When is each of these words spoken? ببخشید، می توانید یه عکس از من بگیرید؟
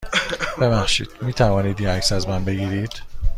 ببخشید، 0.61 1.09
می 1.21 1.33
توانید 1.33 1.81
یه 1.81 1.89
عکس 1.89 2.11
از 2.11 2.27
من 2.27 2.45
بگیرید؟ 2.45 3.01